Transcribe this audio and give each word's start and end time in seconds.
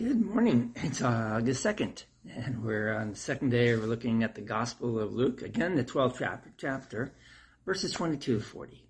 Good 0.00 0.24
morning. 0.24 0.72
It's 0.76 1.02
August 1.02 1.62
2nd, 1.62 2.04
and 2.34 2.64
we're 2.64 2.94
on 2.94 3.10
the 3.10 3.16
second 3.16 3.50
day. 3.50 3.76
We're 3.76 3.84
looking 3.84 4.22
at 4.22 4.34
the 4.34 4.40
Gospel 4.40 4.98
of 4.98 5.12
Luke, 5.12 5.42
again, 5.42 5.74
the 5.74 5.84
12th 5.84 6.20
chapter, 6.20 6.50
chapter 6.56 7.12
verses 7.66 7.92
22 7.92 8.38
to 8.38 8.42
40. 8.42 8.82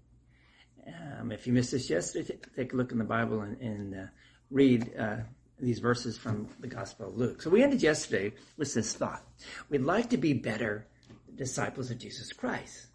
Um, 0.86 1.32
if 1.32 1.48
you 1.48 1.52
missed 1.52 1.72
this 1.72 1.90
yesterday, 1.90 2.38
take 2.54 2.74
a 2.74 2.76
look 2.76 2.92
in 2.92 2.98
the 2.98 3.02
Bible 3.02 3.40
and, 3.40 3.60
and 3.60 3.94
uh, 3.96 4.06
read 4.52 4.96
uh, 4.96 5.16
these 5.58 5.80
verses 5.80 6.16
from 6.16 6.46
the 6.60 6.68
Gospel 6.68 7.08
of 7.08 7.16
Luke. 7.16 7.42
So 7.42 7.50
we 7.50 7.64
ended 7.64 7.82
yesterday 7.82 8.32
with 8.56 8.72
this 8.72 8.94
thought. 8.94 9.26
We'd 9.68 9.82
like 9.82 10.10
to 10.10 10.16
be 10.16 10.32
better 10.32 10.86
disciples 11.34 11.90
of 11.90 11.98
Jesus 11.98 12.32
Christ, 12.32 12.86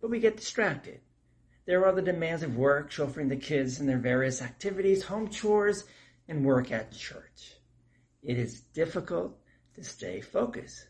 but 0.00 0.08
we 0.08 0.20
get 0.20 0.36
distracted. 0.36 1.00
There 1.66 1.80
are 1.80 1.88
all 1.88 1.96
the 1.96 2.02
demands 2.02 2.44
of 2.44 2.56
work, 2.56 2.92
chauffeuring 2.92 3.28
the 3.28 3.34
kids 3.34 3.80
and 3.80 3.88
their 3.88 3.98
various 3.98 4.40
activities, 4.40 5.02
home 5.02 5.30
chores, 5.30 5.82
and 6.28 6.44
work 6.44 6.70
at 6.72 6.92
church 6.92 7.56
it 8.26 8.38
is 8.38 8.60
difficult 8.74 9.38
to 9.76 9.84
stay 9.84 10.20
focused. 10.20 10.88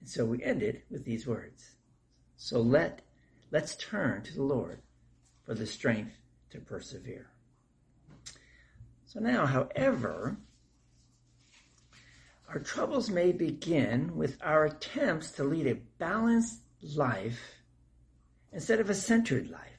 And 0.00 0.08
so 0.08 0.24
we 0.24 0.42
ended 0.42 0.82
with 0.90 1.04
these 1.04 1.26
words. 1.26 1.76
So 2.36 2.60
let, 2.60 3.02
let's 3.50 3.76
turn 3.76 4.22
to 4.22 4.34
the 4.34 4.42
Lord 4.42 4.80
for 5.44 5.54
the 5.54 5.66
strength 5.66 6.14
to 6.50 6.60
persevere. 6.60 7.26
So 9.04 9.20
now, 9.20 9.44
however, 9.44 10.38
our 12.48 12.58
troubles 12.58 13.10
may 13.10 13.32
begin 13.32 14.16
with 14.16 14.38
our 14.42 14.64
attempts 14.64 15.32
to 15.32 15.44
lead 15.44 15.66
a 15.66 15.74
balanced 15.98 16.60
life 16.96 17.40
instead 18.50 18.80
of 18.80 18.88
a 18.88 18.94
centered 18.94 19.50
life. 19.50 19.73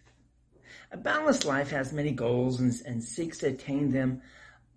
A 0.96 0.98
balanced 0.98 1.44
life 1.44 1.72
has 1.72 1.92
many 1.92 2.14
goals 2.14 2.62
and, 2.62 2.74
and 2.86 3.04
seeks 3.04 3.40
to 3.40 3.48
attain 3.48 3.92
them 3.92 4.22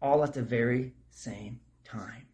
all 0.02 0.24
at 0.24 0.34
the 0.34 0.42
very 0.42 0.94
same 1.10 1.60
time. 1.84 2.26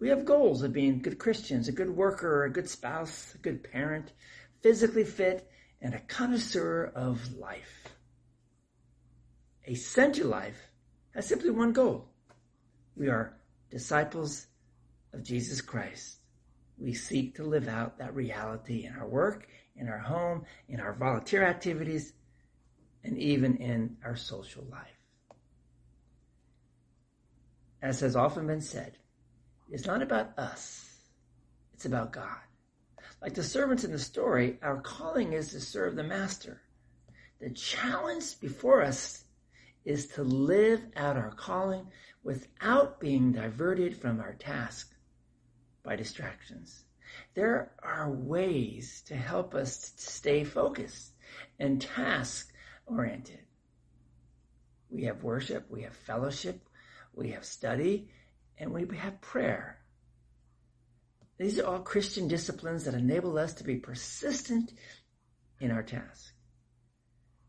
We 0.00 0.08
have 0.08 0.24
goals 0.24 0.64
of 0.64 0.72
being 0.72 0.98
good 0.98 1.16
Christians, 1.16 1.68
a 1.68 1.72
good 1.72 1.90
worker, 1.90 2.42
a 2.42 2.50
good 2.50 2.68
spouse, 2.68 3.36
a 3.36 3.38
good 3.38 3.62
parent, 3.62 4.10
physically 4.62 5.04
fit, 5.04 5.48
and 5.80 5.94
a 5.94 6.00
connoisseur 6.00 6.90
of 6.92 7.20
life. 7.36 7.84
A 9.68 9.76
center 9.76 10.24
life 10.24 10.60
has 11.14 11.24
simply 11.24 11.50
one 11.50 11.72
goal. 11.72 12.08
We 12.96 13.06
are 13.06 13.38
disciples 13.70 14.48
of 15.12 15.22
Jesus 15.22 15.60
Christ. 15.60 16.16
We 16.76 16.94
seek 16.94 17.36
to 17.36 17.44
live 17.44 17.68
out 17.68 17.98
that 17.98 18.16
reality 18.16 18.86
in 18.86 18.96
our 18.96 19.06
work, 19.06 19.46
in 19.76 19.88
our 19.88 20.00
home, 20.00 20.46
in 20.68 20.80
our 20.80 20.94
volunteer 20.94 21.46
activities, 21.46 22.14
and 23.04 23.18
even 23.18 23.56
in 23.56 23.96
our 24.04 24.16
social 24.16 24.64
life 24.70 24.98
as 27.82 28.00
has 28.00 28.16
often 28.16 28.46
been 28.46 28.60
said, 28.60 28.98
it's 29.70 29.86
not 29.86 30.02
about 30.02 30.38
us, 30.38 30.90
it's 31.74 31.84
about 31.84 32.12
God. 32.12 32.38
Like 33.22 33.34
the 33.34 33.42
servants 33.42 33.84
in 33.84 33.92
the 33.92 33.98
story, 33.98 34.58
our 34.62 34.80
calling 34.80 35.32
is 35.32 35.50
to 35.50 35.60
serve 35.60 35.96
the 35.96 36.04
Master. 36.04 36.60
The 37.40 37.50
challenge 37.50 38.40
before 38.40 38.82
us 38.82 39.24
is 39.84 40.08
to 40.08 40.22
live 40.22 40.82
out 40.96 41.16
our 41.16 41.30
calling 41.30 41.86
without 42.24 43.00
being 43.00 43.32
diverted 43.32 43.96
from 43.96 44.20
our 44.20 44.34
task 44.34 44.92
by 45.84 45.96
distractions. 45.96 46.84
There 47.34 47.72
are 47.82 48.10
ways 48.10 49.02
to 49.06 49.16
help 49.16 49.54
us 49.54 49.92
stay 49.96 50.44
focused 50.44 51.12
and 51.58 51.80
task 51.80 52.52
oriented. 52.88 53.40
We 54.90 55.04
have 55.04 55.22
worship, 55.22 55.66
we 55.70 55.82
have 55.82 55.94
fellowship, 55.94 56.68
we 57.14 57.30
have 57.30 57.44
study, 57.44 58.10
and 58.58 58.72
we 58.72 58.96
have 58.96 59.20
prayer. 59.20 59.78
These 61.38 61.58
are 61.58 61.66
all 61.66 61.80
Christian 61.80 62.26
disciplines 62.26 62.84
that 62.84 62.94
enable 62.94 63.38
us 63.38 63.54
to 63.54 63.64
be 63.64 63.76
persistent 63.76 64.72
in 65.60 65.70
our 65.70 65.82
task. 65.82 66.32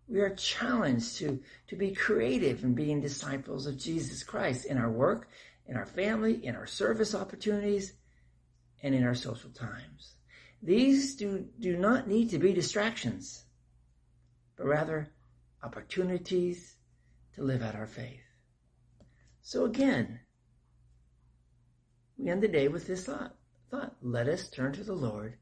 We 0.08 0.22
are 0.22 0.36
challenged 0.36 1.18
to, 1.18 1.40
to 1.68 1.76
be 1.76 1.92
creative 1.92 2.64
in 2.64 2.74
being 2.74 3.02
disciples 3.02 3.68
of 3.68 3.78
Jesus 3.78 4.24
Christ 4.24 4.66
in 4.66 4.78
our 4.78 4.90
work, 4.90 5.30
in 5.68 5.76
our 5.76 5.86
family, 5.86 6.46
in 6.46 6.56
our 6.56 6.66
service 6.66 7.14
opportunities, 7.14 7.94
and 8.82 8.96
in 8.96 9.04
our 9.04 9.16
social 9.16 9.52
times. 9.52 10.16
These 10.62 11.16
do, 11.16 11.46
do 11.60 11.78
not 11.78 12.08
need 12.08 12.32
to 12.32 12.40
be 12.40 12.54
distractions, 12.54 13.44
but 14.58 14.66
rather 14.66 15.10
opportunities 15.64 16.76
to 17.36 17.44
live 17.44 17.62
out 17.62 17.76
our 17.76 17.88
faith. 17.88 18.22
So 19.42 19.66
again, 19.66 20.20
we 22.18 22.30
end 22.30 22.44
the 22.44 22.48
day 22.48 22.68
with 22.68 22.88
this 22.88 23.06
thought. 23.06 23.36
Thought, 23.72 23.96
let 24.02 24.28
us 24.28 24.50
turn 24.50 24.74
to 24.74 24.84
the 24.84 24.94
Lord 24.94 25.38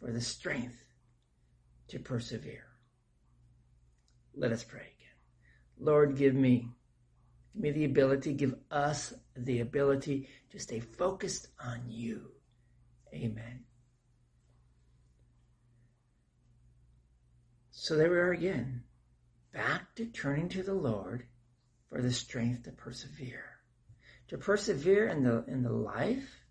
for 0.00 0.10
the 0.10 0.20
strength 0.20 0.84
to 1.88 1.98
persevere. 1.98 2.66
Let 4.34 4.52
us 4.52 4.64
pray 4.64 4.80
again. 4.80 4.98
Lord, 5.78 6.16
give 6.16 6.34
me, 6.34 6.68
give 7.54 7.62
me 7.62 7.70
the 7.70 7.84
ability, 7.84 8.32
give 8.32 8.54
us 8.70 9.14
the 9.36 9.60
ability 9.60 10.28
to 10.50 10.58
stay 10.58 10.80
focused 10.80 11.48
on 11.64 11.82
you. 11.86 12.32
Amen. 13.14 13.64
So 17.70 17.96
there 17.96 18.10
we 18.10 18.16
are 18.16 18.32
again, 18.32 18.84
back 19.52 19.94
to 19.96 20.06
turning 20.06 20.48
to 20.50 20.62
the 20.62 20.74
Lord 20.74 21.26
for 21.88 22.00
the 22.00 22.12
strength 22.12 22.64
to 22.64 22.72
persevere. 22.72 23.44
To 24.28 24.38
persevere 24.38 25.08
in 25.08 25.24
the 25.24 25.44
in 25.46 25.62
the 25.62 25.72
life 25.72 26.42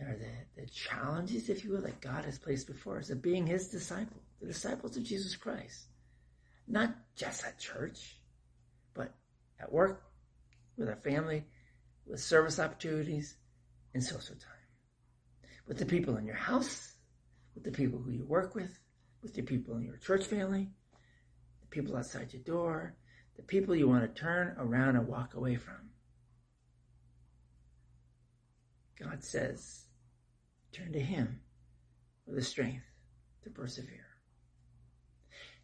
or 0.00 0.16
the, 0.18 0.62
the 0.62 0.68
challenges, 0.68 1.48
if 1.48 1.64
you 1.64 1.72
will, 1.72 1.82
that 1.82 2.00
God 2.00 2.24
has 2.24 2.38
placed 2.38 2.66
before 2.66 2.98
us 2.98 3.10
of 3.10 3.22
being 3.22 3.46
his 3.46 3.68
disciple, 3.68 4.20
the 4.40 4.46
disciples 4.46 4.96
of 4.96 5.04
Jesus 5.04 5.36
Christ. 5.36 5.86
Not 6.68 6.94
just 7.14 7.44
at 7.44 7.58
church, 7.58 8.18
but 8.94 9.14
at 9.58 9.72
work, 9.72 10.02
with 10.76 10.88
our 10.88 10.96
family, 10.96 11.44
with 12.06 12.20
service 12.20 12.58
opportunities, 12.58 13.36
and 13.94 14.02
social 14.02 14.34
time. 14.34 14.52
With 15.66 15.78
the 15.78 15.86
people 15.86 16.16
in 16.16 16.26
your 16.26 16.36
house, 16.36 16.92
with 17.54 17.64
the 17.64 17.72
people 17.72 17.98
who 17.98 18.10
you 18.10 18.24
work 18.26 18.54
with, 18.54 18.78
with 19.22 19.34
the 19.34 19.42
people 19.42 19.76
in 19.76 19.84
your 19.84 19.96
church 19.96 20.24
family, 20.24 20.68
the 21.68 21.74
people 21.74 21.96
outside 21.96 22.32
your 22.32 22.42
door, 22.42 22.94
the 23.36 23.42
people 23.42 23.74
you 23.74 23.88
want 23.88 24.02
to 24.02 24.20
turn 24.20 24.54
around 24.58 24.96
and 24.96 25.08
walk 25.08 25.34
away 25.34 25.56
from. 25.56 25.90
God 28.98 29.22
says, 29.22 29.84
turn 30.72 30.92
to 30.92 31.00
Him 31.00 31.40
for 32.24 32.34
the 32.34 32.42
strength 32.42 32.84
to 33.44 33.50
persevere. 33.50 34.06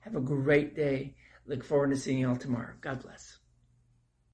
Have 0.00 0.16
a 0.16 0.20
great 0.20 0.76
day. 0.76 1.14
Look 1.46 1.64
forward 1.64 1.90
to 1.90 1.96
seeing 1.96 2.18
you 2.18 2.28
all 2.28 2.36
tomorrow. 2.36 2.74
God 2.80 3.02
bless. 3.02 3.38